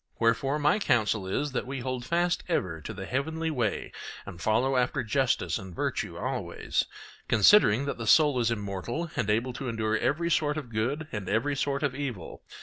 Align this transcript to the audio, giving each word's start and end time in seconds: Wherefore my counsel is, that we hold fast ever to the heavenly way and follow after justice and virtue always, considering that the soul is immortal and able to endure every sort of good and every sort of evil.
Wherefore 0.17 0.57
my 0.57 0.79
counsel 0.79 1.27
is, 1.27 1.51
that 1.51 1.67
we 1.67 1.81
hold 1.81 2.03
fast 2.05 2.43
ever 2.49 2.81
to 2.81 2.91
the 2.91 3.05
heavenly 3.05 3.51
way 3.51 3.91
and 4.25 4.41
follow 4.41 4.75
after 4.75 5.03
justice 5.03 5.59
and 5.59 5.75
virtue 5.75 6.17
always, 6.17 6.85
considering 7.27 7.85
that 7.85 7.99
the 7.99 8.07
soul 8.07 8.39
is 8.39 8.49
immortal 8.49 9.11
and 9.15 9.29
able 9.29 9.53
to 9.53 9.69
endure 9.69 9.95
every 9.95 10.31
sort 10.31 10.57
of 10.57 10.71
good 10.73 11.07
and 11.11 11.29
every 11.29 11.55
sort 11.55 11.83
of 11.83 11.93
evil. 11.93 12.41